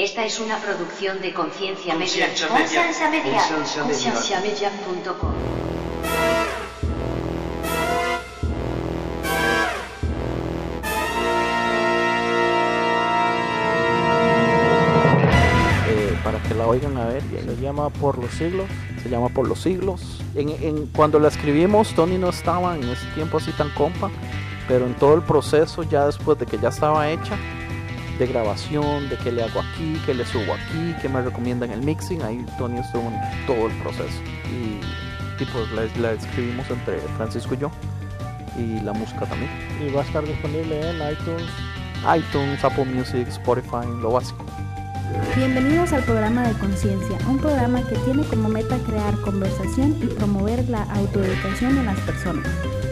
[0.00, 2.28] Esta es una producción de Conciencia Media.
[2.48, 3.42] Conciencia Media.
[3.84, 4.70] Conciencia Media.
[15.88, 17.22] Eh, para que la oigan a ver.
[17.22, 18.66] Se llama Por los siglos.
[19.02, 20.22] Se llama Por los siglos.
[20.34, 24.10] En, en- cuando la escribimos, Tony no estaba en ese tiempo así tan compa,
[24.68, 27.36] pero en todo el proceso, ya después de que ya estaba hecha,
[28.20, 31.82] de grabación, de qué le hago aquí, qué le subo aquí, qué me recomiendan el
[31.82, 34.20] mixing, ahí Tony estuvo en todo el proceso.
[34.44, 37.70] Y, y pues la, la escribimos entre Francisco y yo.
[38.58, 39.50] Y la música también.
[39.80, 41.48] Y va a estar disponible en iTunes.
[42.14, 44.44] iTunes, Apple Music, Spotify, lo básico.
[45.34, 50.68] Bienvenidos al programa de Conciencia, un programa que tiene como meta crear conversación y promover
[50.68, 52.46] la autoeducación en las personas,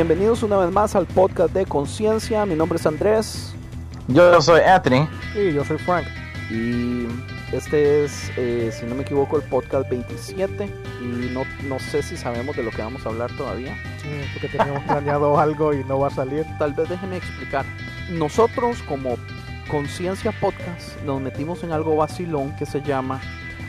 [0.00, 2.46] Bienvenidos una vez más al podcast de Conciencia.
[2.46, 3.54] Mi nombre es Andrés
[4.08, 5.06] Yo soy Anthony.
[5.36, 6.06] Y yo soy Frank.
[6.50, 7.06] y
[7.52, 10.64] este es, eh, si no me equivoco, el podcast 27.
[11.02, 13.76] Y no, no sé si sabemos de lo que vamos a hablar todavía.
[14.00, 16.46] Sí, porque teníamos planeado algo y no va a salir.
[16.58, 17.66] Tal vez déjenme explicar.
[18.08, 19.18] Nosotros, como
[19.70, 23.20] Conciencia Podcast, nos metimos en algo vacilón que se llama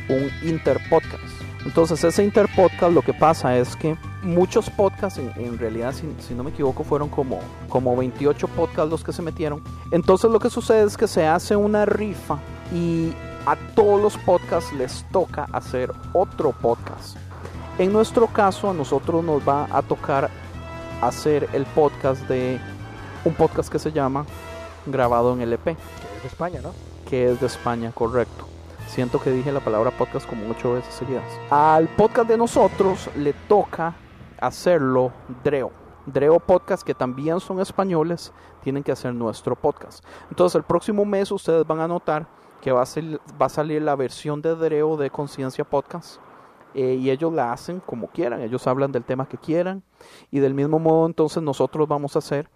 [0.07, 1.40] un interpodcast.
[1.65, 6.33] Entonces, ese interpodcast lo que pasa es que muchos podcasts, en, en realidad, si, si
[6.33, 7.39] no me equivoco, fueron como,
[7.69, 9.61] como 28 podcasts los que se metieron.
[9.91, 12.39] Entonces, lo que sucede es que se hace una rifa
[12.73, 13.13] y
[13.45, 17.17] a todos los podcasts les toca hacer otro podcast.
[17.77, 20.29] En nuestro caso, a nosotros nos va a tocar
[21.01, 22.59] hacer el podcast de
[23.25, 24.25] un podcast que se llama
[24.85, 26.73] Grabado en LP, Que es de España, ¿no?
[27.09, 28.47] que es de España, correcto.
[28.91, 31.23] Siento que dije la palabra podcast como ocho veces seguidas.
[31.49, 33.95] Al podcast de nosotros le toca
[34.41, 35.13] hacerlo
[35.45, 35.71] Dreo.
[36.05, 40.03] Dreo Podcast, que también son españoles, tienen que hacer nuestro podcast.
[40.29, 42.27] Entonces, el próximo mes ustedes van a notar
[42.59, 46.19] que va a, ser- va a salir la versión de Dreo de Conciencia Podcast.
[46.73, 49.83] Eh, y ellos la hacen como quieran, ellos hablan del tema que quieran.
[50.31, 52.49] Y del mismo modo, entonces, nosotros vamos a hacer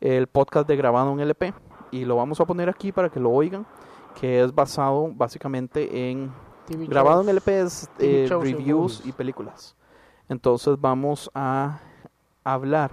[0.00, 1.52] el podcast de grabado en LP.
[1.90, 3.66] Y lo vamos a poner aquí para que lo oigan,
[4.14, 6.32] que es basado básicamente en
[6.66, 7.36] TV Grabado en shows.
[7.36, 9.76] LP es TV eh, y reviews y películas.
[10.28, 11.80] Entonces vamos a
[12.44, 12.92] hablar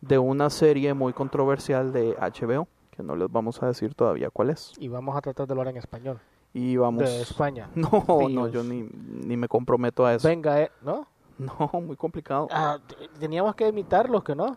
[0.00, 4.50] de una serie muy controversial de HBO, que no les vamos a decir todavía cuál
[4.50, 4.72] es.
[4.78, 6.20] Y vamos a tratar de hablar en español.
[6.52, 7.04] Y vamos...
[7.04, 7.68] De España.
[7.74, 10.28] No, no, yo ni, ni me comprometo a eso.
[10.28, 11.06] Venga, eh, ¿no?
[11.38, 12.46] No, muy complicado.
[12.50, 14.56] Ah, te- teníamos que imitarlos, que no?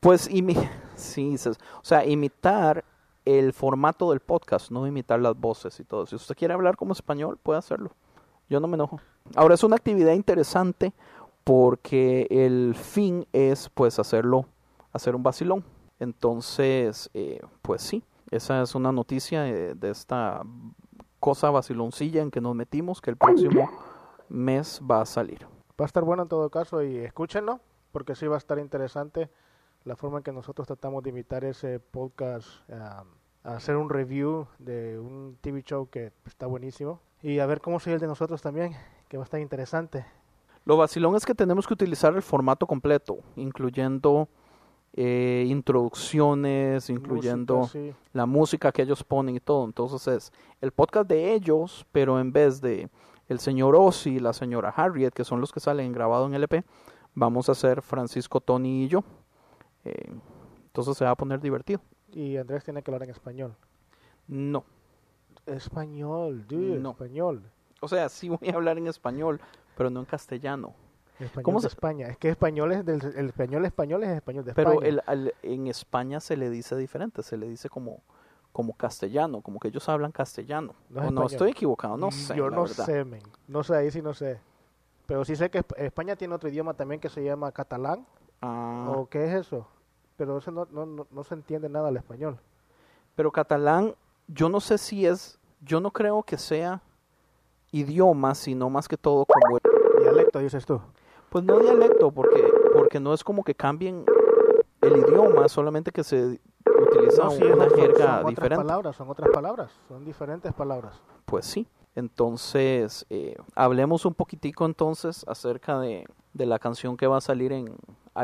[0.00, 0.54] Pues, imi
[0.94, 2.84] sí, o sea, imitar
[3.24, 6.06] el formato del podcast, no imitar las voces y todo.
[6.06, 7.90] Si usted quiere hablar como español, puede hacerlo.
[8.48, 9.00] Yo no me enojo.
[9.34, 10.92] Ahora, es una actividad interesante
[11.44, 14.46] porque el fin es, pues, hacerlo,
[14.92, 15.64] hacer un vacilón.
[15.98, 20.42] Entonces, eh, pues sí, esa es una noticia eh, de esta
[21.20, 23.70] cosa vaciloncilla en que nos metimos, que el próximo
[24.28, 25.46] mes va a salir.
[25.80, 27.60] Va a estar bueno en todo caso y escúchenlo,
[27.92, 29.30] porque sí va a estar interesante
[29.84, 33.08] la forma en que nosotros tratamos de imitar ese podcast, um,
[33.44, 37.78] a hacer un review de un TV show que está buenísimo y a ver cómo
[37.78, 38.74] sigue el de nosotros también,
[39.08, 40.06] que va a estar interesante.
[40.64, 44.28] Lo vacilón es que tenemos que utilizar el formato completo, incluyendo
[44.94, 47.94] eh, introducciones, incluyendo Música, sí.
[48.14, 49.66] la música que ellos ponen y todo.
[49.66, 50.32] Entonces es
[50.62, 52.88] el podcast de ellos, pero en vez de
[53.28, 56.64] el señor Ozzy y la señora Harriet, que son los que salen grabado en LP,
[57.14, 59.04] vamos a hacer Francisco, Tony y yo.
[59.84, 60.10] Eh,
[60.66, 61.80] entonces se va a poner divertido.
[62.12, 63.54] Y Andrés tiene que hablar en español.
[64.28, 64.64] No.
[65.46, 66.90] Español, dude, No.
[66.92, 67.42] español.
[67.80, 69.40] O sea, sí voy a hablar en español,
[69.76, 70.74] pero no en castellano.
[71.20, 72.08] Español ¿Cómo de se- España.
[72.08, 74.88] Es que español es del el español español es español de Pero España.
[74.88, 78.00] el, al- en España se le dice diferente, se le dice como,
[78.52, 80.74] como castellano, como que ellos hablan castellano.
[80.88, 82.34] No es o no, estoy equivocado, no sé.
[82.36, 82.84] Yo no verdad.
[82.86, 83.22] sé, men.
[83.46, 84.40] No sé, ahí sí no sé.
[85.06, 88.04] Pero sí sé que Esp- España tiene otro idioma también que se llama catalán.
[88.46, 89.66] Ah, ¿O qué es eso?
[90.16, 92.38] Pero eso no, no, no, no se entiende nada al español.
[93.16, 93.94] Pero catalán,
[94.28, 96.82] yo no sé si es, yo no creo que sea
[97.72, 99.58] idioma, sino más que todo como,
[100.00, 100.80] Dialecto, dices tú.
[101.30, 104.04] pues no dialecto, porque, porque no es como que cambien
[104.82, 108.56] el idioma, solamente que se utiliza No, sí, una son- son jerga otras diferente.
[108.56, 111.00] palabras, son otras palabras, son diferentes palabras.
[111.24, 111.66] Pues sí.
[111.96, 117.52] Entonces, eh, hablemos un poquitico entonces acerca de, de la canción que va a salir
[117.52, 117.74] en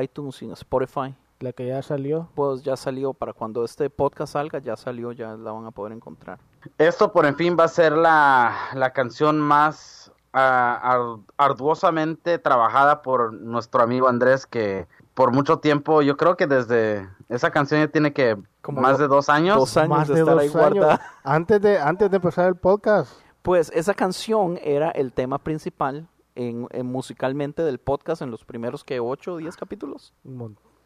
[0.01, 1.15] iTunes y en Spotify.
[1.41, 2.29] La que ya salió.
[2.35, 5.93] Pues ya salió, para cuando este podcast salga, ya salió, ya la van a poder
[5.93, 6.39] encontrar.
[6.77, 13.33] Esto por en fin va a ser la, la canción más ar- arduosamente trabajada por
[13.33, 18.13] nuestro amigo Andrés que por mucho tiempo, yo creo que desde esa canción ya tiene
[18.13, 19.57] que Como más de dos años.
[19.57, 20.93] Dos años Más de, de estar dos ahí guardada.
[20.95, 21.07] años.
[21.25, 23.13] Antes de, antes de empezar el podcast.
[23.43, 28.85] Pues esa canción era el tema principal en, en musicalmente del podcast en los primeros
[28.85, 30.13] que 8 o 10 capítulos.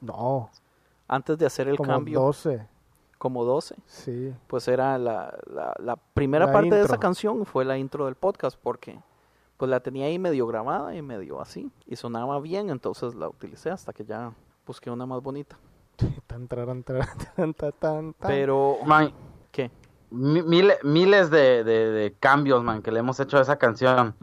[0.00, 0.50] No,
[1.08, 2.67] Antes de hacer el como cambio, 12.
[3.19, 3.76] como 12.
[3.87, 4.35] Sí.
[4.46, 6.94] Pues era la, la, la primera La parte de intro.
[6.94, 8.99] esa canción fue la intro del podcast porque
[9.56, 13.70] pues la tenía ahí medio grabada y medio así y sonaba bien, entonces la utilicé
[13.70, 14.32] hasta que ya
[14.67, 15.56] busqué una más bonita.
[16.26, 17.06] Tan, taran, taran,
[17.37, 18.29] tan, tan, tan, tan.
[18.31, 19.12] Pero, Man,
[19.52, 19.70] ¿qué?
[20.11, 24.14] mi- mile- miles de, de- de cambios, man, que le hemos hecho a esa canción.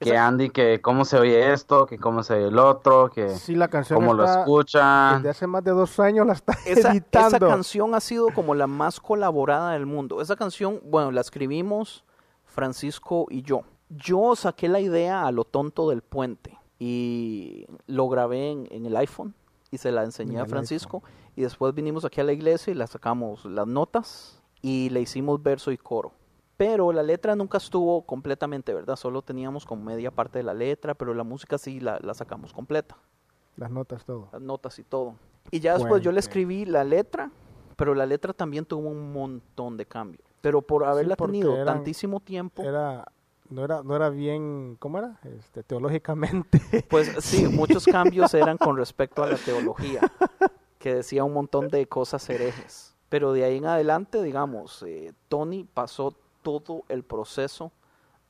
[0.00, 3.54] Que Andy, que cómo se oye esto, que cómo se oye el otro, que Sí,
[3.56, 5.14] la canción cómo lo está- escucha.
[5.16, 7.36] Desde hace más de dos años la está Esa, editando.
[7.36, 10.20] esa canción ha sido como la más colaborada del mundo.
[10.22, 12.04] Esa canción, bueno, la escribimos
[12.46, 13.62] Francisco y yo.
[13.88, 18.96] Yo saqué la idea a lo tonto del puente y lo grabé en, en el
[18.96, 19.34] iPhone
[19.70, 21.02] y se la enseñé En a Francisco
[21.36, 25.42] y después vinimos aquí a la iglesia y la sacamos las notas y le hicimos
[25.42, 26.12] verso y coro.
[26.58, 28.96] Pero la letra nunca estuvo completamente, ¿verdad?
[28.96, 32.52] Solo teníamos como media parte de la letra, pero la música sí la, la sacamos
[32.52, 32.96] completa
[33.56, 34.28] Las notas, todo.
[34.32, 35.14] las notas y todo.
[35.50, 37.30] Y ya después yo le escribí la letra,
[37.76, 40.22] pero la letra también tuvo un montón de cambios.
[40.42, 43.06] Pero por haberla tenido eran- tantísimo tiempo, Era,
[43.48, 45.18] no era, no era bien, ¿cómo era?
[45.38, 46.60] Este, teológicamente.
[46.90, 50.00] pues sí, muchos cambios eran con respecto a la teología,
[50.80, 52.94] que decía un montón de cosas herejes.
[53.08, 56.14] Pero de ahí en adelante, digamos, eh, Tony pasó
[56.48, 57.72] todo el proceso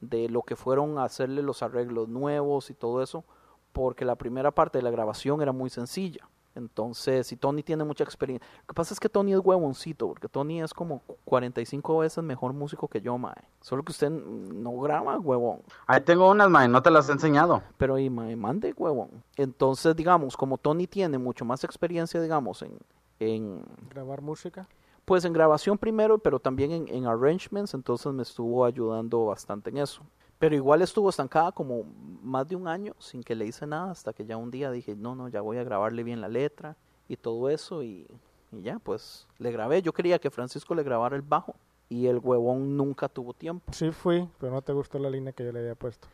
[0.00, 3.24] de lo que fueron a hacerle los arreglos nuevos y todo eso,
[3.72, 6.28] porque la primera parte de la grabación era muy sencilla.
[6.54, 8.46] Entonces, si Tony tiene mucha experiencia.
[8.62, 12.52] Lo que pasa es que Tony es huevoncito, porque Tony es como 45 veces mejor
[12.52, 13.36] músico que yo, mae.
[13.60, 15.60] Solo que usted no graba, huevón.
[15.86, 17.62] Ahí tengo unas, man, no te las he enseñado.
[17.76, 19.22] Pero ahí, mae, mande, huevón.
[19.36, 22.76] Entonces, digamos, como Tony tiene mucho más experiencia, digamos, en,
[23.20, 24.66] en Grabar música.
[25.08, 29.78] Pues en grabación primero, pero también en, en arrangements, entonces me estuvo ayudando bastante en
[29.78, 30.02] eso.
[30.38, 31.84] Pero igual estuvo estancada como
[32.22, 34.94] más de un año sin que le hice nada, hasta que ya un día dije,
[34.94, 36.76] no, no, ya voy a grabarle bien la letra
[37.08, 38.06] y todo eso, y,
[38.52, 39.80] y ya, pues le grabé.
[39.80, 41.54] Yo quería que Francisco le grabara el bajo,
[41.88, 43.72] y el huevón nunca tuvo tiempo.
[43.72, 46.06] Sí fui, pero no te gustó la línea que yo le había puesto.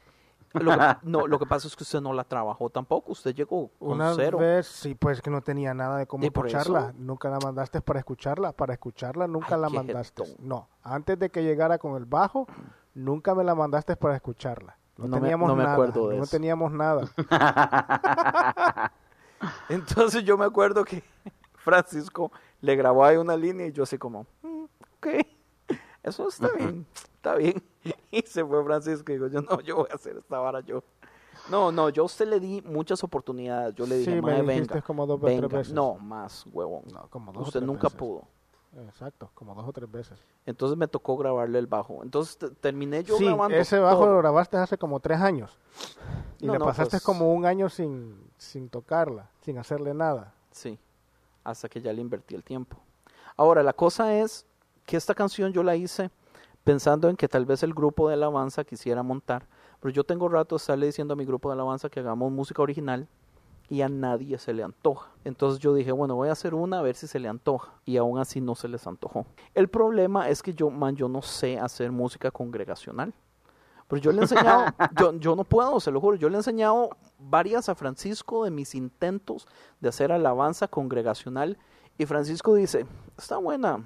[0.55, 3.69] Lo que, no, lo que pasa es que usted no la trabajó tampoco, usted llegó
[3.79, 4.39] con Una cero.
[4.39, 6.81] vez, sí, pues que no tenía nada de cómo ¿Y por escucharla.
[6.91, 6.93] eso?
[6.99, 8.53] Nunca la mandaste para escucharla.
[8.53, 10.25] Para escucharla nunca Ay, la mandaste.
[10.25, 10.37] jetón.
[10.49, 12.47] No, antes de que llegara con el bajo,
[12.95, 14.77] nunca me la mandaste para escucharla.
[14.97, 15.75] No, No me- teníamos no me nada.
[15.75, 16.31] acuerdo de no eso.
[16.31, 17.03] teníamos nada.
[19.69, 21.03] Entonces yo me acuerdo que
[21.57, 24.65] Francisco le grabó ahí una línea y yo así como, "Mm,
[24.99, 25.07] ok,
[26.05, 27.63] eso está bien, está bien.
[28.11, 30.83] Y se fue Francisco y digo, yo no, yo voy a hacer esta vara yo.
[31.51, 33.75] No, no, yo a usted le di muchas oportunidades.
[33.75, 35.59] Yo le dije, Sí, me "Mae, dijiste venga, como dos o tres venga".
[35.59, 35.75] veces.
[35.75, 36.85] No, más, huevón.
[36.93, 37.99] No, como dos o usted tres nunca veces.
[37.99, 38.23] pudo.
[38.87, 40.19] Exacto, como dos o tres veces.
[40.47, 42.03] Entonces me tocó grabarle el bajo.
[42.03, 44.13] Entonces te- terminé yo sí, grabando ese bajo todo.
[44.13, 45.59] lo grabaste hace como tres años.
[46.41, 50.33] Y No, le no, pasaste pues- como un año sin, sin tocarla, sin hacerle nada.
[50.51, 50.79] Sí,
[51.45, 52.79] hasta que ya le invertí el tiempo.
[53.37, 54.47] Ahora, la cosa es
[54.85, 56.11] que esta canción yo la hice
[56.63, 59.47] pensando en que tal vez el grupo de alabanza quisiera montar,
[59.81, 63.07] pero yo tengo rato estarle diciendo a mi grupo de alabanza que hagamos música original
[63.69, 65.11] y a nadie se le antoja.
[65.25, 67.97] Entonces yo dije, bueno, voy a hacer una a ver si se le antoja y
[67.97, 69.27] aún así no se les antojó.
[69.55, 73.13] El problema es que yo, man, yo no sé hacer música congregacional.
[73.87, 74.65] Pero yo le he enseñado,
[74.99, 78.51] yo, yo no puedo, se lo juro, yo le he enseñado varias a Francisco de
[78.51, 79.47] mis intentos
[79.81, 81.59] de hacer alabanza congregacional
[81.99, 82.87] y Francisco dice,
[83.17, 83.85] está buena,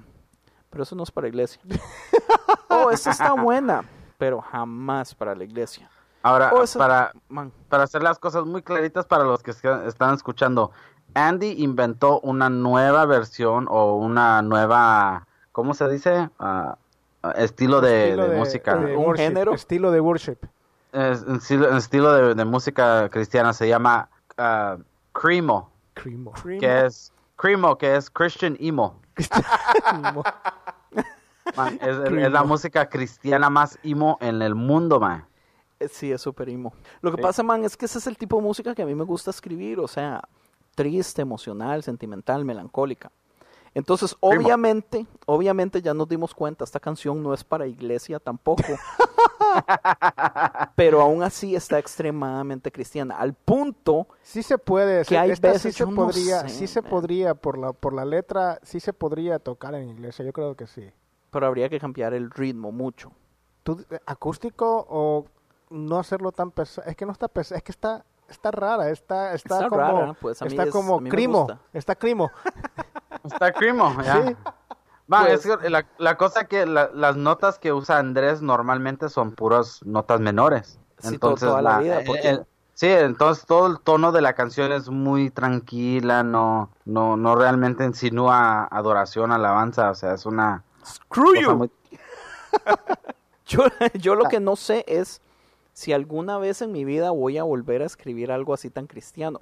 [0.69, 1.61] pero eso no es para iglesia.
[2.69, 3.83] oh, esta está buena,
[4.17, 5.89] pero jamás para la iglesia.
[6.21, 10.13] Ahora, Oh, esa- para, Man, para hacer las cosas muy claritas para los que están
[10.13, 10.71] escuchando,
[11.13, 16.29] Andy inventó una nueva versión o una nueva, ¿cómo se dice?
[16.39, 16.77] Ah,
[17.35, 18.75] estilo de, Estilo de música.
[18.75, 19.53] de Un worship, género.
[19.53, 20.37] Estilo de worship.
[20.91, 24.77] Es- estilo, estilo de, de música cristiana se llama ah,
[25.13, 26.33] Cremo, Cremo.
[26.59, 28.99] que es Cremo, que es Christian emo.
[31.55, 35.25] Man, es, la música cristiana más emo en el mundo, man.
[35.79, 36.73] Eh, Sí, es súper emo.
[37.01, 37.23] Lo que Sí.
[37.23, 39.31] pasa, man, es que ese es el tipo de música que a mí me gusta
[39.31, 40.21] escribir, o sea,
[40.75, 43.09] triste, emocional, sentimental, melancólica.
[43.73, 48.63] Entonces, obviamente, obviamente ya nos dimos cuenta, esta canción no es para iglesia tampoco.
[50.75, 55.47] pero aún así está extremadamente cristiana, al punto Sí se puede, Que sí, hay esta
[55.49, 56.91] veces, sí se no podría, sé, sí se man.
[56.91, 60.67] podría por la por la letra, sí se podría tocar en iglesia, yo creo que
[60.67, 60.89] sí.
[61.31, 63.11] pero habría que cambiar el ritmo mucho.
[63.63, 65.25] ¿Tú, eh, acústico o
[65.69, 66.87] no hacerlo tan pesado?
[66.89, 70.13] Es que no está pesado, es que está está rara, está está, Está como rara,
[70.19, 72.31] pues, a mí está es- como a mí me crimo, está crimo.
[73.23, 74.23] Está Cremo, ya.
[74.27, 74.35] Sí.
[75.07, 79.09] Man, Pues- es que la, la cosa que la- las notas que usa Andrés normalmente
[79.09, 80.77] son puras notas menores.
[80.99, 82.45] Sí, to- Entonces, toda la la- vida, el- porque- el-
[82.75, 87.83] sí, entonces todo el tono de la canción es muy tranquila, no, no, no realmente
[87.85, 91.71] insinúa adoración, alabanza, o sea, es una Screw cosa muy-
[93.47, 93.63] Yo,
[93.95, 95.21] yo lo que no sé es
[95.73, 99.41] si alguna vez en mi vida voy a volver a escribir algo así tan cristiano.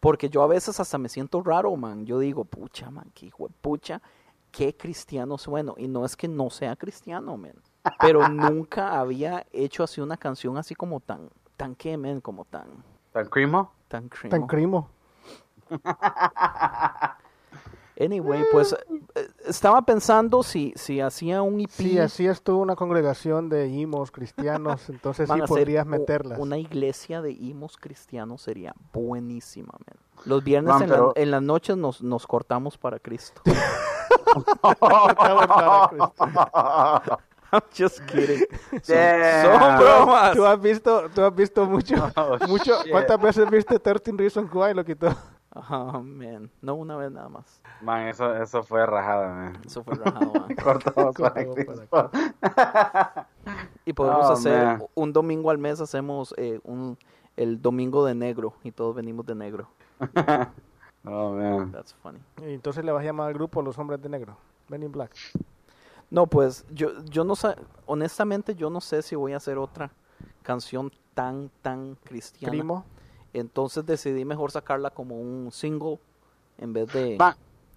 [0.00, 2.04] Porque yo a veces hasta me siento raro, man.
[2.06, 4.02] Yo digo, pucha, man, qué hijo de pucha,
[4.50, 5.74] qué cristiano sueno.
[5.76, 7.54] Y no es que no sea cristiano, man.
[8.00, 12.68] Pero nunca había hecho así una canción así como tan, tan qué, man, como tan,
[13.12, 13.72] tan cremo.
[13.88, 14.30] tan crimo.
[14.30, 14.90] Tan crimo.
[17.98, 18.74] Anyway, pues
[19.14, 21.70] eh, estaba pensando si, si hacía un EP.
[21.70, 26.38] Sí, así estuvo una congregación de imos cristianos, entonces sí podrías meterlas.
[26.38, 29.96] Una iglesia de imos cristianos sería buenísima, man.
[30.26, 33.40] Los viernes Man, en, la- pero- en las noches nos, nos cortamos para Cristo.
[34.60, 37.18] Para Cristo.
[37.52, 38.44] I'm just kidding.
[38.82, 39.42] Son, Yeah.
[39.44, 40.36] son bromas.
[40.36, 42.82] Tú has visto, tú has visto mucho, Oh, mucho.
[42.82, 42.90] shit.
[42.90, 44.74] ¿Cuántas veces viste 13 Reasons Why?
[44.74, 45.14] Lo quitó.
[45.70, 46.50] Oh, man.
[46.60, 47.60] No una vez nada más.
[47.80, 49.58] Man, eso, eso fue rajada, man.
[49.64, 50.54] Eso fue rajado, man.
[50.62, 51.44] Cortamos para.
[53.84, 54.82] Y podemos Oh, hacer man.
[54.94, 56.98] un domingo al mes, hacemos eh, un,
[57.36, 59.68] el domingo de negro y todos venimos de negro.
[61.08, 61.70] Oh, man.
[61.70, 62.18] That's funny.
[62.44, 64.36] Y entonces le vas a llamar al grupo Los Hombres de Negro.
[64.68, 65.12] Men in Black.
[66.10, 67.54] No, pues yo, yo no sé,
[67.86, 69.92] honestamente yo no sé si voy a hacer otra
[70.42, 72.50] canción tan, tan cristiana.
[72.50, 72.84] Crimo.
[73.40, 75.98] Entonces decidí mejor sacarla como un single
[76.58, 77.16] en vez de...
[77.18, 77.34] Man,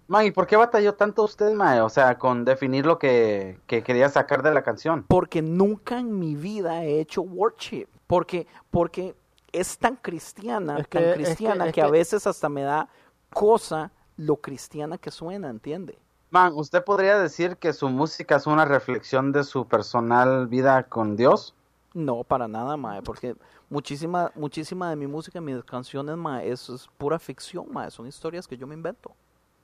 [0.08, 1.80] man, ¿y por qué batalló tanto usted, mae?
[1.82, 5.04] O sea, con definir lo que, que quería sacar de la canción.
[5.06, 7.86] Porque nunca en mi vida he hecho worship.
[8.06, 9.14] Porque, porque
[9.52, 12.48] es tan cristiana, Es que- tan es que- cristiana es que, a que- veces hasta
[12.48, 12.88] me da
[13.32, 15.98] cosa lo cristiana que suena, ¿entiende?
[16.30, 21.16] Man, ¿usted podría decir que su música es una reflexión de su personal vida con
[21.16, 21.54] Dios?
[21.92, 23.34] No, para nada, mae, porque
[23.68, 28.46] muchísima, muchísima de mi música, mis canciones, mae, eso es pura ficción, mae, son historias
[28.46, 29.14] que yo me invento.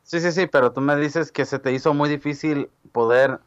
[0.03, 3.41] Sí, sí, sí, pero tú me dices que se te hizo muy difícil poder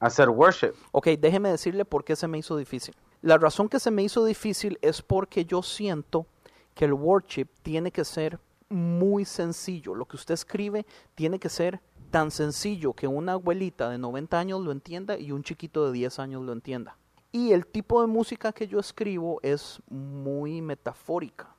[0.00, 0.72] hacer worship.
[0.92, 2.94] Ok, déjeme decirle por qué se me hizo difícil.
[3.22, 6.26] La razón que se me hizo difícil es porque yo siento
[6.74, 9.94] que el worship tiene que ser muy sencillo.
[9.94, 14.60] Lo que usted escribe tiene que ser tan sencillo que una abuelita de 90 años
[14.60, 16.96] lo entienda y un chiquito de 10 años lo entienda.
[17.30, 21.54] Y el tipo de música que yo escribo es muy metafórica.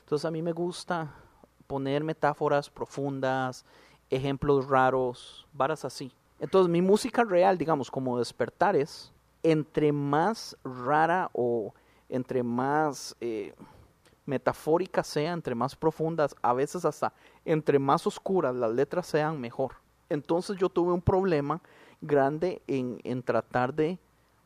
[0.00, 1.14] Entonces a mí me gusta
[1.66, 3.64] poner metáforas profundas,
[4.10, 6.12] ejemplos raros, varas así.
[6.40, 9.12] Entonces mi música real, digamos, como despertares,
[9.42, 11.72] entre más rara o
[12.08, 13.54] entre más eh,
[14.26, 17.12] metafórica sea, entre más profundas, a veces hasta
[17.44, 19.76] entre más oscuras las letras sean, mejor.
[20.08, 21.62] Entonces yo tuve un problema
[22.00, 23.98] grande en, en tratar de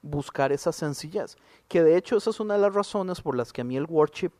[0.02, 1.36] buscar esa sencillez,
[1.68, 3.84] que de hecho esa es una de las razones por las que a mí el
[3.86, 4.30] worship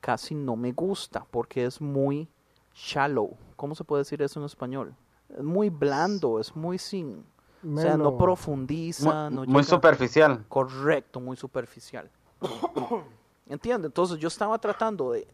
[0.00, 2.28] casi no me gusta, porque es muy
[2.74, 3.36] shallow.
[3.56, 4.94] ¿Cómo se puede decir eso en español?
[5.30, 7.24] Es muy blando, es muy sin...
[7.66, 8.18] O sea, no Melo.
[8.18, 10.44] profundiza, Muy, no muy superficial.
[10.48, 12.10] Correcto, muy superficial.
[13.48, 13.86] ¿Entiende?
[13.86, 15.26] Entonces yo estaba tratando de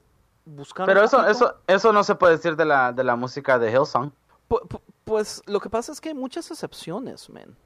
[0.45, 0.87] buscar...
[0.87, 4.13] Pero eso, eso, eso no se puede decir de la, de la música de Hillsong.
[4.49, 7.57] Pu- Pues lo que pasa es que hay muchas excepciones, man.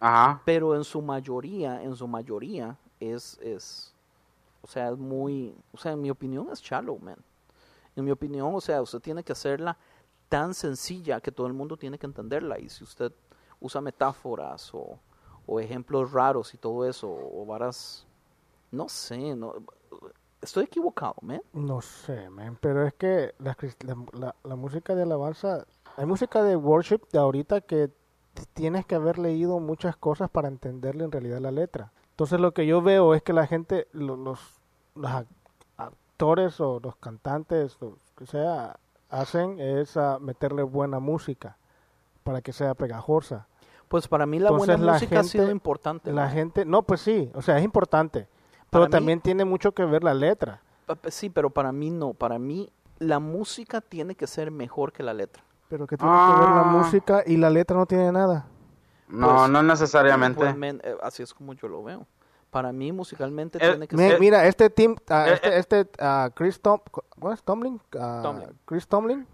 [0.00, 0.42] Ajá.
[0.44, 3.94] Pero en su mayoría, en su mayoría, es, es,
[4.62, 7.18] o sea, es muy, o sea, en mi opinión es shallow, man.
[7.96, 9.76] En mi opinión, o sea, usted tiene que hacerla
[10.28, 12.58] tan sencilla que todo el mundo tiene que entenderla.
[12.58, 13.12] Y si usted
[13.60, 14.98] usa metáforas o,
[15.46, 18.06] o ejemplos raros y todo eso, o varas,
[18.72, 19.54] no sé, no,
[20.42, 21.42] estoy equivocado, man.
[21.52, 23.56] No sé, man, pero es que la,
[24.12, 25.66] la, la- música de alabanza,
[25.96, 27.90] hay música de worship de ahorita que
[28.54, 31.92] tienes que haber leído muchas cosas para entenderle en realidad la letra.
[32.10, 34.38] Entonces lo que yo veo es que la gente, lo- los,
[34.94, 35.26] los ac-
[35.76, 38.78] actores o los cantantes, lo que sea,
[39.08, 41.56] hacen es ah, meterle buena música
[42.22, 43.46] para que sea pegajosa.
[43.88, 46.12] Pues para mí la Entonces, buena la música ha sido gente- importante.
[46.12, 48.28] La gente, no, pues sí, o sea, es importante,
[48.68, 50.60] Para pero mí- también tiene mucho que ver la letra.
[51.08, 52.14] Sí, pero para mí no.
[52.14, 55.42] Para mí la música tiene que ser mejor que la letra.
[55.70, 56.64] Pero que tiene que ver la Ah.
[56.64, 58.44] música y la letra no tiene nada.
[59.08, 60.52] No, Pues- no necesariamente.
[60.52, 62.06] Men, eh, así es como yo lo veo.
[62.50, 64.20] Para mí musicalmente Eh, tiene que Mi- ser...
[64.20, 67.42] mira, este team, ah, Eh, este, este ah, Chris Tom, ¿cómo es?
[67.42, 68.48] Tomlin, Ah, Tomlin.
[68.64, 69.26] Chris Tomlin,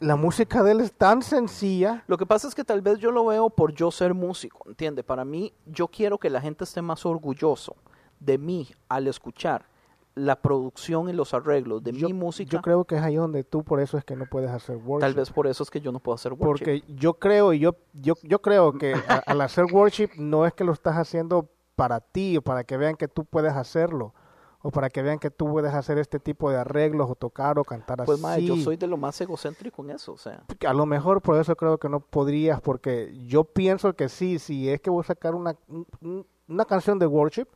[0.00, 2.02] la música de él es tan sencilla.
[2.06, 5.04] Lo que pasa es que tal vez yo lo veo por yo ser músico, ¿entiende?
[5.04, 7.76] Para mí, yo quiero que la gente esté más orgulloso
[8.20, 9.66] de mí al escuchar
[10.16, 12.50] la producción y los arreglos de Yo, mi música.
[12.50, 15.00] yo creo que es ahí donde tú por eso es que no puedes hacer worship.
[15.06, 16.44] Tal vez por eso es que yo no puedo hacer worship.
[16.46, 20.52] Porque yo creo y yo, yo, yo creo que a- al hacer worship no es
[20.54, 24.14] que lo estás haciendo para ti o para que vean que tú puedes hacerlo
[24.62, 27.64] o para que vean que tú puedes hacer este tipo de arreglos o tocar o
[27.64, 28.22] cantar Pues, así.
[28.22, 30.44] mae, yo soy de lo más egocéntrico en eso, o sea.
[30.66, 34.70] A lo mejor por eso creo que no podrías, porque yo pienso que sí, si
[34.70, 37.46] es que voy a sacar una, un- un- una canción de worship,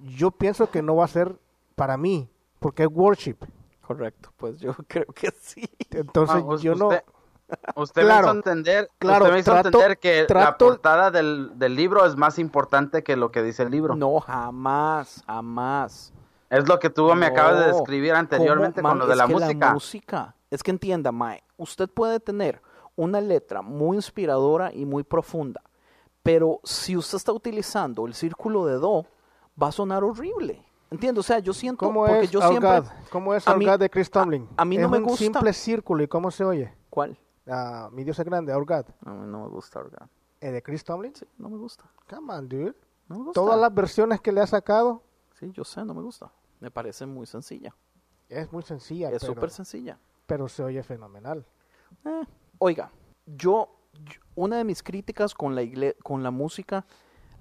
[0.00, 1.38] yo pienso que no va a ser
[1.74, 2.28] para mí,
[2.60, 3.36] porque es worship.
[3.86, 5.68] Correcto, pues yo creo que sí.
[5.90, 6.88] Entonces Ah, yo no...
[7.76, 11.10] usted, Claro, me hizo entender, claro, usted me hizo trato- entender que trato- la portada
[11.10, 13.94] del, del libro es más importante que lo que dice el libro.
[13.94, 16.12] No, jamás, jamás.
[16.50, 19.06] Es lo que tú me acabas de describir anteriormente ¿Cómo, con man?
[19.06, 19.72] lo de la música.
[19.74, 20.36] música.
[20.50, 22.62] Es que entienda, Mae, usted puede tener
[22.96, 25.60] una letra muy inspiradora y muy profunda,
[26.22, 29.04] pero si usted está utilizando el círculo de do,
[29.60, 30.64] va a sonar horrible.
[30.90, 32.86] Entiendo, o sea, yo siento ¿Cómo porque es yo Our siempre God?
[33.10, 34.48] ¿Cómo es a Our God de Chris Tomlin?
[34.56, 35.18] a mí no es me un gusta.
[35.24, 36.02] simple círculo.
[36.02, 36.72] ¿Y cómo se oye?
[36.90, 37.18] ¿Cuál?
[37.48, 38.84] Ah, mi Dios es grande, Our God.
[39.04, 40.08] A mí no me gusta, ¿verdad?
[40.40, 41.14] ¿Eh, ¿De Chris Tomlin?
[41.14, 41.84] Sí, no me gusta.
[42.08, 42.74] Come on, dude.
[43.08, 43.40] No me gusta.
[43.40, 45.02] Todas las versiones que le ha sacado
[45.38, 46.30] Sí, yo sé, no me gusta.
[46.60, 47.74] Me parece muy sencilla.
[48.28, 49.98] es muy sencilla, es súper sencilla.
[50.26, 51.44] pero se oye fenomenal.
[52.04, 52.24] Eh,
[52.58, 52.90] Oiga,
[53.26, 53.68] yo,
[54.04, 56.86] yo- una de mis críticas con la igle- con la música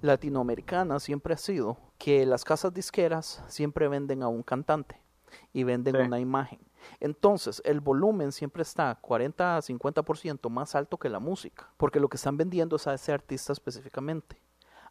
[0.01, 4.99] latinoamericana siempre ha sido que las casas disqueras siempre venden a un cantante
[5.53, 6.01] y venden Sí.
[6.01, 6.59] una imagen.
[6.99, 12.09] Entonces, el volumen siempre está 40 a 50% más alto que la música, porque lo
[12.09, 14.35] que están vendiendo es a ese artista específicamente.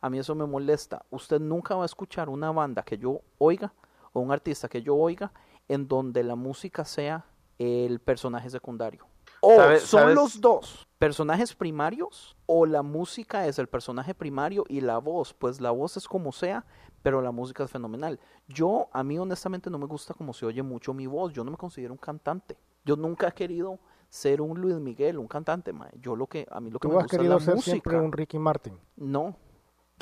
[0.00, 1.04] A mí eso me molesta.
[1.10, 3.74] Usted nunca va a escuchar una banda que yo oiga
[4.14, 5.32] o un artista que yo oiga
[5.68, 7.26] en donde la música sea
[7.58, 9.06] el personaje secundario.
[9.44, 10.14] O ¿Sabe- son sabes?
[10.14, 15.60] los dos personajes primarios o la música es el personaje primario y la voz, pues
[15.60, 16.64] la voz es como sea,
[17.02, 18.20] pero la música es fenomenal.
[18.46, 21.50] Yo, a mí honestamente no me gusta como se oye mucho mi voz, yo no
[21.50, 22.56] me considero un cantante.
[22.84, 25.90] Yo nunca he querido ser un Luis Miguel, un cantante, mae.
[26.00, 27.70] Yo lo que, a mí lo que Tú me has gusta es la ser música.
[27.72, 28.78] siempre un Ricky Martin.
[28.96, 29.34] No.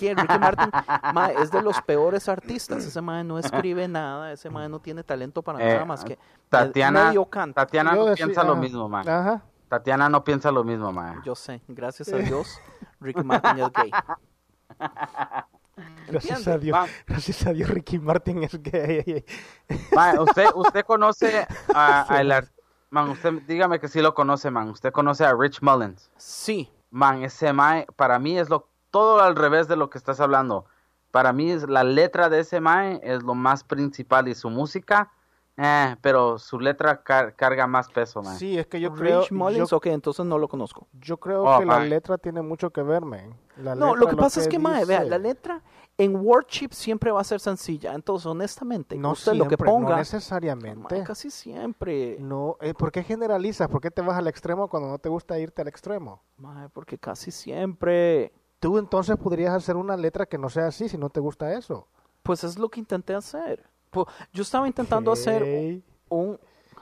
[0.01, 0.17] ¿Quién?
[0.17, 0.71] Ricky Martin,
[1.15, 2.85] mae, es de los peores artistas.
[2.87, 6.19] Ese mae no escribe nada, ese mae no tiene talento para Eh, nada más que
[6.49, 7.67] Tatiana, medio canta.
[7.67, 9.01] Tatiana no piensa lo mismo, ma.
[9.01, 9.43] Ajá.
[9.69, 11.21] Tatiana no piensa lo mismo, ma.
[11.25, 12.59] Yo sé, gracias a Dios,
[12.99, 13.91] Ricky Martin es gay.
[16.09, 16.77] Gracias a Dios.
[17.07, 19.25] Gracias a Dios Ricky Martin es gay.
[19.95, 22.49] Ma, usted, usted conoce a, a el ar-
[22.91, 24.69] Man, usted dígame que sí lo conoce, man.
[24.71, 26.11] Usted conoce a Rich Mullins.
[26.17, 30.21] Sí, Man, ese mae, para mí es lo todo al revés de lo que estás
[30.21, 30.65] hablando.
[31.11, 35.11] Para mí es la letra de ese mae es lo más principal y su música,
[35.57, 38.39] eh, pero su letra car- carga más peso, mae.
[38.39, 40.87] Sí, es que yo creo, Rich Mullins, yo, ok, entonces no lo conozco.
[40.93, 41.89] yo creo Oh, que la mae.
[41.89, 43.35] letra tiene mucho que ver, man.
[43.57, 45.63] La No, letra, lo que pasa es que, mae, vea, dice- la letra
[45.99, 47.93] en Worship siempre va a ser sencilla.
[47.95, 51.03] Entonces, honestamente, no usted siempre, lo que ponga, no mae, necesariamente.
[51.05, 53.69] casi siempre, No, eh, ¿por qué generalizas?
[53.69, 56.23] ¿Por qué te vas al extremo cuando no te gusta irte al extremo?
[56.39, 60.99] mae, porque casi siempre, Tú entonces podrías hacer una letra que no sea así si
[60.99, 61.89] no te gusta eso.
[62.23, 63.65] pues es lo que intenté hacer.
[64.33, 65.85] Yo estaba intentando hacer Ok.
[66.11, 66.39] un,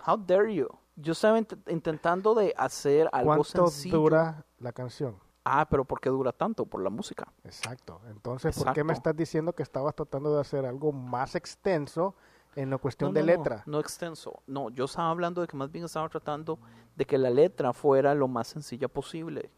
[0.06, 3.98] how dare you, yo estaba int- intentando de hacer algo ¿Cuánto sencillo.
[3.98, 5.16] dura la canción?
[5.44, 6.66] Ah, pero ¿por qué dura tanto?
[6.66, 7.32] Por la música.
[7.44, 8.00] Exacto.
[8.10, 9.10] Entonces, ¿por qué me Exacto.
[9.10, 12.14] estás diciendo que estabas tratando de hacer algo más extenso
[12.56, 13.62] en la cuestión No, de no, no, letra?
[13.64, 14.42] No, extenso.
[14.46, 16.58] No, yo estaba hablando de que más bien estaba tratando
[16.96, 19.50] de que la letra fuera lo más sencilla posible.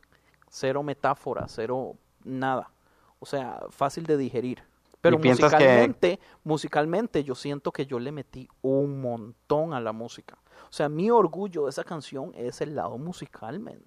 [0.48, 2.70] Cero metáfora, cero nada.
[3.18, 4.62] O sea, fácil de digerir.
[5.00, 9.80] Pero ¿Y piensas que- musicalmente, musicalmente yo siento que yo le metí un montón a
[9.80, 10.36] la música.
[10.68, 13.78] O sea, mi orgullo de esa canción es el lado musical, man.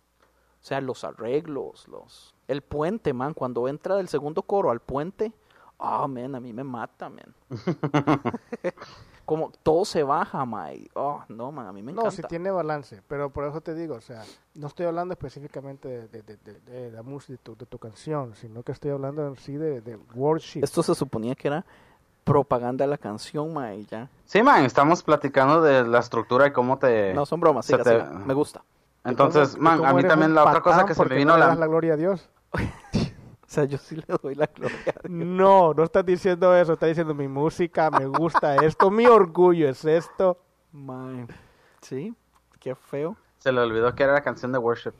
[0.61, 5.31] O sea, los arreglos, los el puente, man, cuando entra del segundo coro al puente,
[5.79, 7.33] ah, man, a mí me mata, man.
[9.25, 10.89] como todo se baja, mae.
[10.95, 12.09] Oh, no, man, a mí me encanta.
[12.09, 14.23] No, si tiene balance, pero por eso te digo, o sea,
[14.55, 17.77] no estoy hablando específicamente de, de- de- de- de la música, de tu, de tu
[17.79, 20.63] canción, sino que estoy hablando en sí de, de worship.
[20.63, 21.65] Esto se suponía que era
[22.23, 24.09] propaganda de la canción, mae, ya.
[24.25, 27.13] Sí, man, estamos platicando de la estructura y cómo te...
[27.13, 28.61] No, son bromas, siga, te- siga, me gusta.
[29.05, 31.55] Entonces, ¿Cómo- man, a mí también la otra cosa que se me vino no la...
[31.55, 32.29] la gloria a Dios?
[33.53, 34.77] Sea, yo sí le doy la gloria.
[34.79, 35.11] a Dios.
[35.27, 39.85] No, no estás diciendo eso, estás diciendo mi música, me gusta esto, mi orgullo es
[39.85, 40.39] esto.
[40.71, 41.27] Mae.
[41.81, 42.15] Sí,
[42.59, 43.15] qué feo.
[43.37, 44.93] Se le olvidó que era la canción de Worship.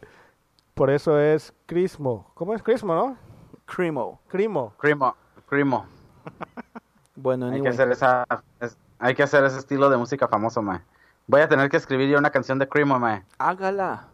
[0.75, 2.29] Por eso es Crismo.
[2.35, 3.17] ¿Cómo es Crismo, no?
[3.65, 4.19] Crimo.
[4.27, 4.73] Crimo.
[4.77, 5.15] Crimo,
[5.47, 5.85] Crimo.
[7.15, 7.73] Bueno, Hay que anyway.
[7.73, 8.25] hacer esa...
[8.59, 10.83] es- hay que hacer ese estilo de música famoso, man.
[11.27, 13.25] Voy a tener que escribir yo una canción de Crimo, man.
[13.39, 14.07] Hágala.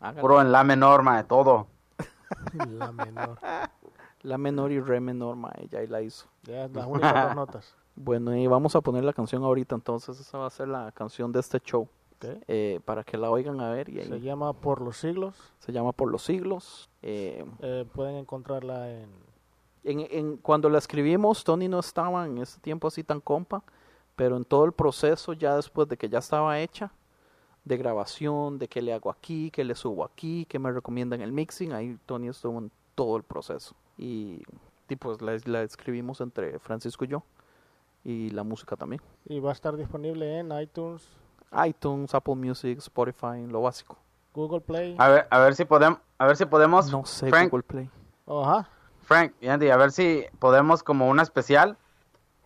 [0.00, 0.20] Hágala.
[0.20, 1.66] Puro en la menor, man, todo.
[2.54, 3.38] La menor.
[4.22, 6.26] La menor y re menor, mae, ya ahí la hizo.
[6.42, 7.76] Ya, las únicas dos notas.
[7.96, 11.32] Bueno, y vamos a poner la canción ahorita, entonces esa va a ser la canción
[11.32, 11.86] de este show.
[12.48, 15.34] Eh, para que la oigan a ver y ahí Se llama Por los siglos.
[15.58, 16.88] se llama Por los siglos.
[17.02, 19.08] Eh, Eh, pueden encontrarla en...
[19.84, 23.62] en, en- cuando la escribimos, Tony no estaba en ese tiempo así tan compa,
[24.16, 26.92] pero en todo el proceso, ya después de que ya estaba hecha,
[27.64, 31.32] de grabación, de qué le hago aquí, qué le subo aquí, qué me recomiendan el
[31.32, 33.74] mixing, ahí Tony estuvo en todo el proceso.
[34.00, 34.42] Y,
[34.88, 37.22] y pues la, la escribimos entre Francisco y yo,
[38.02, 39.02] y la música también.
[39.26, 41.06] Y va a estar disponible en iTunes,
[41.66, 43.98] iTunes, Apple Music, Spotify, lo básico.
[44.32, 44.96] Google Play.
[44.98, 47.90] A ver, a ver si podemos, a ver si podemos, No sé, Frank, Google Play.
[48.24, 48.68] Oh, ajá.
[49.02, 51.76] Frank y Andy, a ver si podemos como una especial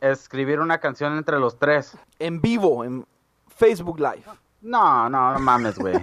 [0.00, 1.96] escribir una canción entre los tres.
[2.18, 3.06] En vivo, en
[3.46, 4.24] Facebook Live.
[4.60, 5.94] No, no, no mames, güey.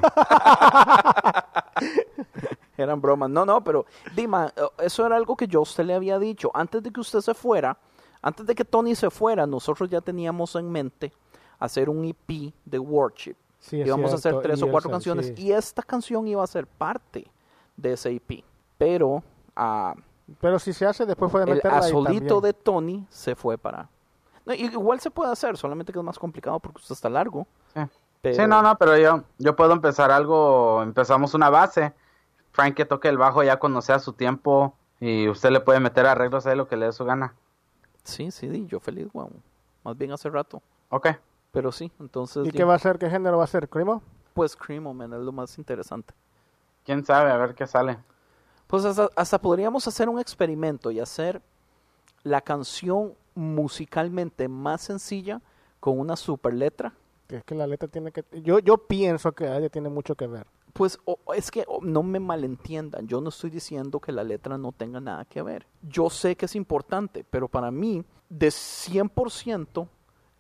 [2.82, 3.30] Eran bromas.
[3.30, 6.52] No, no, pero Dima, eh, eso era algo que yo a usted le había dicho.
[6.54, 7.78] Antes de que usted se fuera,
[8.22, 11.12] antes de que Tony se fuera, nosotros ya teníamos en mente
[11.60, 13.36] hacer un EP de Worship.
[13.60, 15.34] Sí, Íbamos a hacer tres y o cuatro canciones sí.
[15.38, 17.30] y esta canción iba a ser parte
[17.78, 18.44] de ese EP.
[18.78, 19.24] Pero
[19.56, 19.94] ah,
[20.40, 23.88] Pero si se hace, después pueden el meterla ahí de Tony se fue para...
[24.44, 27.46] No, igual se puede hacer, solamente que es más complicado porque usted está largo.
[27.76, 27.82] Sí.
[28.22, 31.94] Pero- Sí, no, no, pero yo, yo puedo empezar algo, empezamos una base.
[32.62, 36.06] Frank que toque el bajo ya cuando sea su tiempo y usted le puede meter
[36.06, 37.34] arreglos ahí lo que le dé su gana.
[38.04, 39.32] Sí, sí, yo feliz, weón.
[39.84, 40.62] Más bien hace rato.
[40.90, 41.08] Ok.
[41.52, 42.46] Pero sí, entonces...
[42.48, 43.00] ¿Y qué va a ser?
[43.00, 43.68] ¿Qué género va a ser?
[43.68, 44.04] ¿Crimo?
[44.36, 46.14] Pues Cremo, man, es lo más interesante.
[46.86, 47.32] ¿Quién sabe?
[47.32, 47.98] A ver qué sale.
[48.68, 51.42] Pues hasta, hasta podríamos hacer un experimento y hacer
[52.22, 55.42] la canción musicalmente más sencilla
[55.80, 56.94] con una super letra.
[57.28, 58.24] Es que la letra tiene que...
[58.44, 60.46] Yo, yo pienso que ella tiene mucho que ver.
[60.74, 61.00] Pues
[61.36, 65.26] es que no me malentiendan, yo no estoy diciendo que la letra no tenga nada
[65.26, 65.68] que ver.
[65.82, 69.88] Yo sé que es importante, pero para mí, de 100%,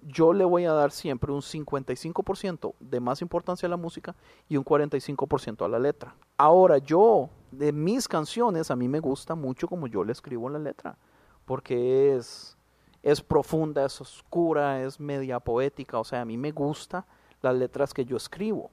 [0.03, 4.15] yo le voy a dar siempre un 55% de más importancia a la música
[4.47, 6.15] y un 45% a la letra.
[6.37, 10.59] Ahora, yo, de mis canciones, a mí me gusta mucho como yo le escribo la
[10.59, 10.97] letra,
[11.45, 12.57] porque es,
[13.03, 17.05] es profunda, es oscura, es media poética, o sea, a mí me gusta
[17.41, 18.71] las letras que yo escribo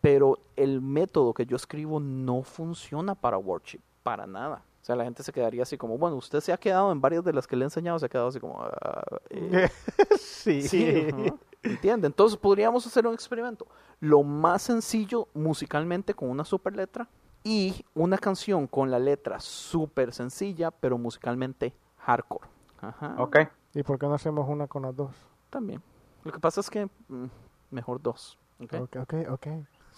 [0.00, 4.62] pero el método que yo escribo no funciona para worship, para nada.
[4.80, 7.22] O sea, la gente se quedaría así como, bueno, usted se ha quedado en varias
[7.24, 8.62] de las que le he enseñado, se ha quedado así como...
[8.62, 9.68] "Ah, eh,
[10.18, 10.62] sí.
[10.62, 11.38] sí, ujú".
[11.62, 12.06] ¿entiende?
[12.06, 13.66] Entonces podríamos hacer un experimento.
[14.00, 17.08] Lo más sencillo musicalmente con una super letra
[17.44, 22.48] y una canción con la letra súper sencilla, pero musicalmente hardcore.
[22.80, 23.38] Ajá, Ok.
[23.74, 25.10] ¿Y por qué no hacemos una con las dos?
[25.50, 25.82] también.
[26.24, 27.26] Lo que pasa es que mm,
[27.70, 28.38] mejor dos.
[28.60, 28.74] ¿ok?
[28.80, 28.96] Ok,
[29.30, 29.46] ok,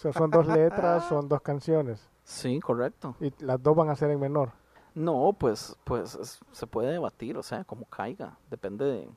[0.01, 2.09] son dos letras, son dos canciones.
[2.25, 3.15] Sí, correcto.
[3.21, 4.53] Y las dos van a ser en menor.
[4.95, 9.09] No, pues, pues es- se puede debatir, o sea, como caiga, depende de...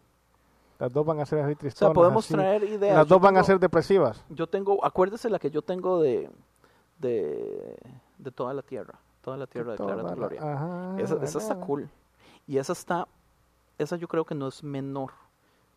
[0.79, 1.91] Las dos van a ser así O tristonas.
[1.91, 2.33] sea, podemos así.
[2.33, 2.97] traer ideas.
[2.97, 4.23] Las Yo dos van a ser depresivas.
[4.29, 6.29] Yo tengo, acuérdese la que yo tengo de,
[6.99, 7.77] de,
[8.17, 10.53] de toda la tierra, toda la tierra declara Toda tu la- gloria.
[10.53, 11.89] Ajá, esa, esa está cool.
[12.47, 13.07] Y esa está,
[13.77, 15.11] esa yo creo que no es menor,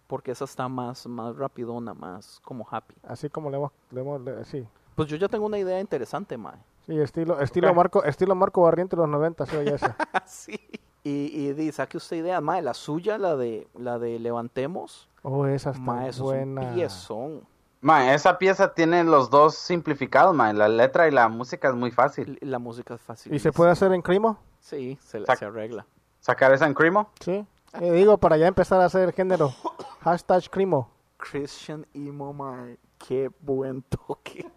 [0.07, 2.95] porque esa está más, más rapidona, más como happy.
[3.07, 4.66] Así como le hemos, le hemos le- sí.
[4.96, 6.56] Pues yo ya tengo una idea interesante, mae.
[6.87, 7.72] Sí, estilo, estilo.
[7.74, 9.96] Marco, estilo Marco Barriente de los 90, sí, oye esa.
[10.26, 10.59] sí.
[11.04, 15.46] Y, y di, saque usted idea, mae, la suya, la de, la de Levantemos, Oh,
[15.46, 16.61] esa está mae, eso es buena.
[16.62, 17.40] un piezón.
[17.80, 20.52] Ma, esa pieza tiene los dos simplificados, ma.
[20.52, 22.38] La letra y la música es muy fácil.
[22.40, 23.32] La música es fácil.
[23.35, 24.38] ¿Y se puede hacer en Crimo?
[24.61, 25.87] Sí, se, Sac- se arregla.
[26.20, 27.11] ¿Sacar esa en Crimo?
[27.20, 27.44] Sí.
[27.80, 29.52] Eh, digo, para ya empezar a hacer género.
[30.00, 30.90] Hashtag Crimo.
[31.18, 32.78] Christian Emo, mae.
[32.98, 34.48] Qué buen toque.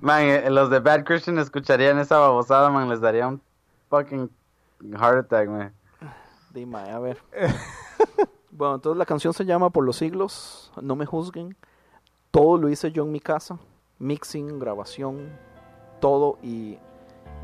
[0.00, 2.88] Man, eh, los de Bad Christian escucharían esa babosada, man.
[2.88, 3.40] Les daría un
[3.88, 4.28] fucking
[4.92, 5.72] heart attack, man.
[6.52, 7.18] Dime, a ver.
[8.56, 11.56] Bueno, entonces la canción se llama Por los siglos, no me juzguen.
[12.30, 13.58] Todo lo hice yo en mi casa,
[13.98, 15.28] mixing, grabación,
[16.00, 16.78] todo y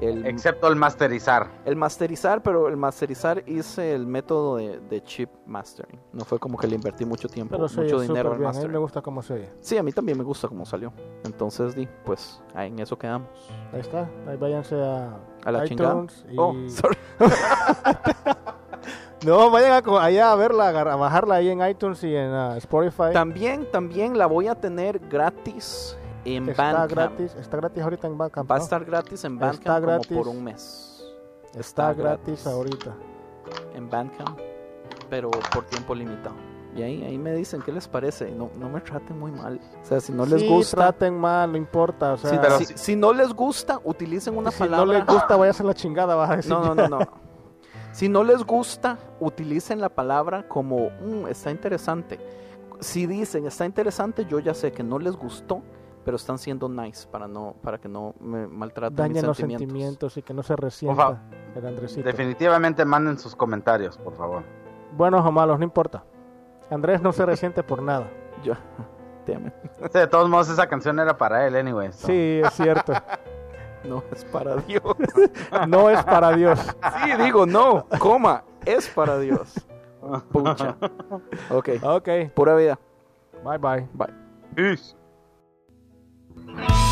[0.01, 1.49] el, Excepto el masterizar.
[1.65, 6.01] el masterizar, pero el masterizar hice el método de, de chip mastering.
[6.13, 8.49] No fue como que le invertí mucho tiempo, Pero mucho dinero al bien.
[8.49, 8.73] A mí mastering.
[8.73, 9.53] me gusta cómo se oye.
[9.61, 10.93] Sí, a mí también me gusta cómo salió.
[11.25, 13.29] Entonces, di, pues ahí en eso quedamos.
[13.73, 14.09] Ahí está.
[14.27, 15.93] Ahí váyanse a, A la chingada.
[15.93, 16.37] iTunes y...
[16.39, 16.97] Oh, sorry.
[19.27, 23.13] No, vayan a allá a verla, a bajarla ahí en iTunes y en ah, Spotify.
[23.13, 26.91] También, también la voy a tener gratis en está Bandcamp.
[26.91, 27.35] gratis.
[27.37, 28.51] Está gratis ahorita en Bandcamp.
[28.51, 30.07] Va a estar gratis en Está Bandcamp gratis.
[30.09, 31.05] como por un mes.
[31.49, 32.47] Está, está gratis, gratis.
[32.47, 32.95] ahorita.
[33.75, 34.39] En Bandcamp,
[35.09, 36.35] pero por tiempo limitado.
[36.77, 38.31] Y ahí, ahí me dicen qué les parece.
[38.31, 39.61] No, no me traten muy mal.
[39.83, 42.13] O sea, si no les Sí, gusta, traten mal, no importa.
[42.13, 42.75] O sea, si, pero si- sí.
[42.77, 44.99] si no les gusta, utilicen una si no palabra.
[44.99, 46.53] les gusta, váyanse a la chingada, vas a decir.
[46.53, 46.99] No, no, no, no.
[47.93, 52.21] Si no les gusta, utilicen la palabra como "Mm, está interesante.
[52.79, 55.61] Si dicen está interesante, yo ya sé que no les gustó,
[56.11, 59.69] pero están siendo nice para no para que no me maltraten Dañen mis los sentimientos.
[59.69, 61.23] sentimientos y que no se resienta
[61.55, 62.03] el Andresito.
[62.03, 64.43] Definitivamente manden sus comentarios, por favor.
[64.97, 66.03] Buenos o malos, no importa.
[66.69, 68.11] Andrés no se resiente por nada.
[68.43, 68.55] Yo.
[69.25, 71.93] Sí, de todos modos, esa canción era para él, anyway.
[71.93, 72.09] so.
[72.09, 72.93] Sí, es cierto.
[73.85, 74.83] No es para Dios.
[75.69, 76.59] No es para Dios.
[76.59, 79.55] Sí, digo no, coma, es para Dios.
[80.33, 80.77] Pucha.
[81.51, 82.79] Ok, Ok, pura vida.
[83.45, 83.89] bye bye.
[83.95, 84.13] Bye.
[84.57, 84.97] Peace.
[86.47, 86.90] Puedo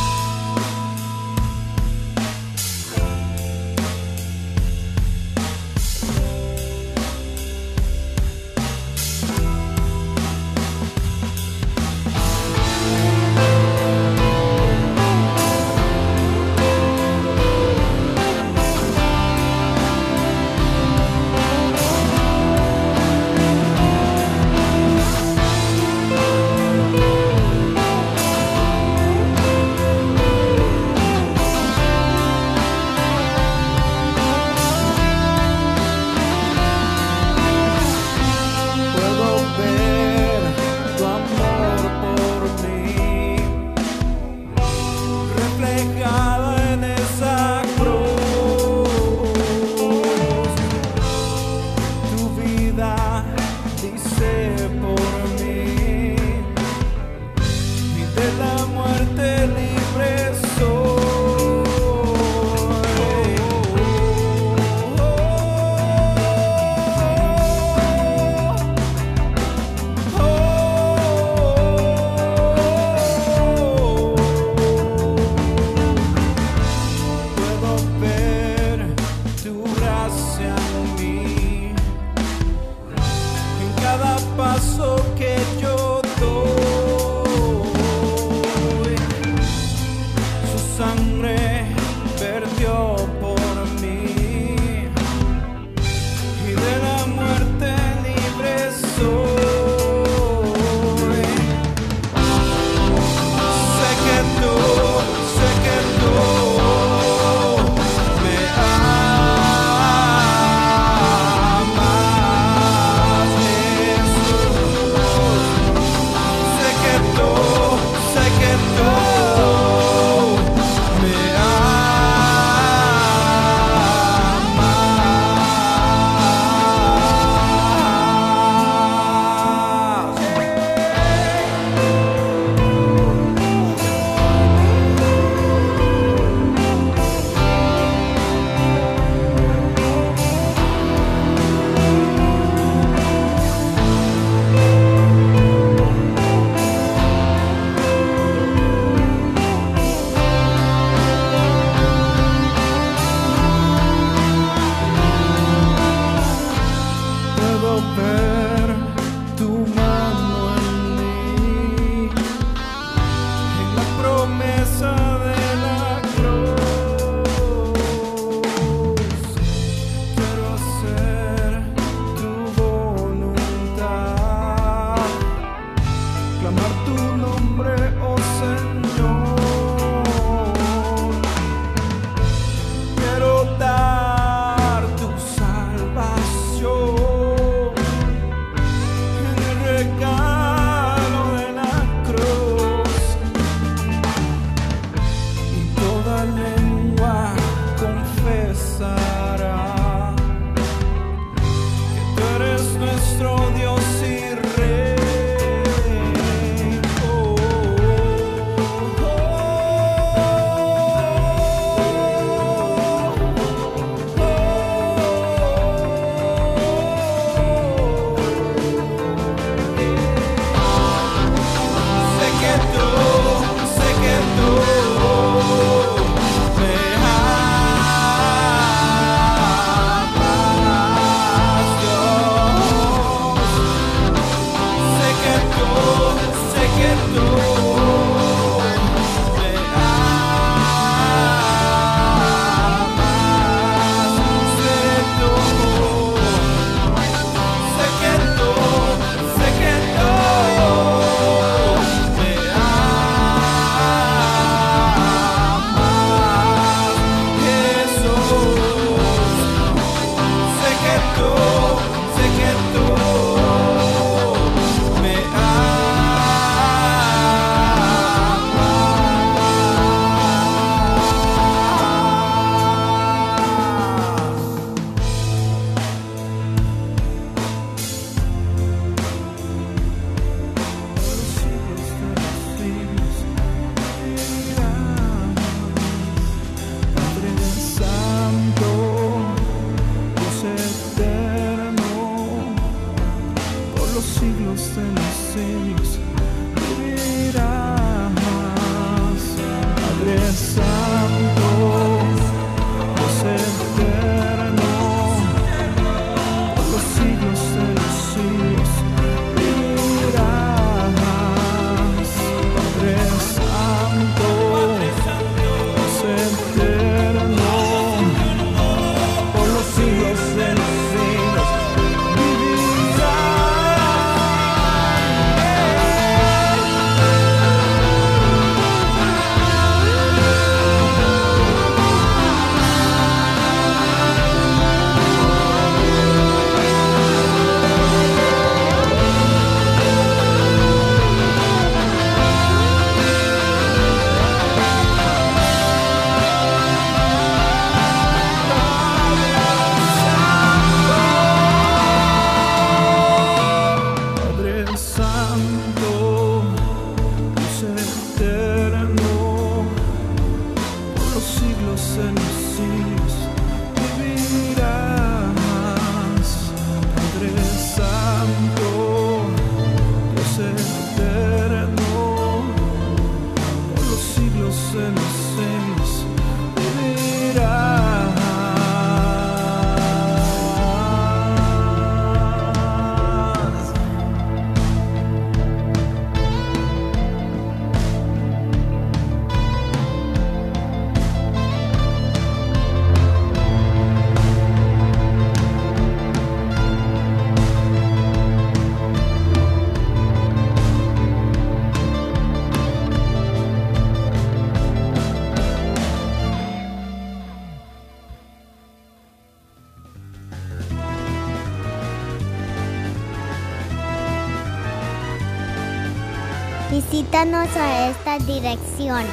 [417.21, 419.05] A esta dirección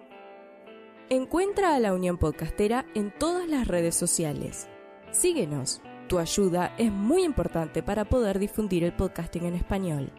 [1.10, 4.68] Encuentra a la Unión Podcastera en todas las redes sociales.
[5.10, 5.82] Síguenos.
[6.06, 10.12] Tu ayuda es muy importante para poder difundir el podcasting en español.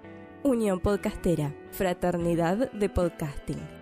[0.47, 3.76] Unión Podcastera, Fraternidad de Podcasting.